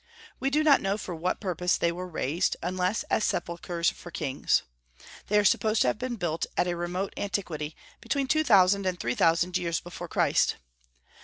[0.39, 4.63] We do not know for what purpose they were raised, unless as sepulchres for kings.
[5.27, 8.99] They are supposed to have been built at a remote antiquity, between two thousand and
[8.99, 10.55] three thousand years before Christ.